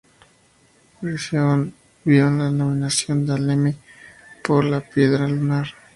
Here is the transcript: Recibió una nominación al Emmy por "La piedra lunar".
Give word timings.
Recibió 0.99 2.27
una 2.27 2.49
nominación 2.49 3.29
al 3.29 3.47
Emmy 3.51 3.75
por 4.43 4.63
"La 4.65 4.79
piedra 4.81 5.27
lunar". 5.27 5.67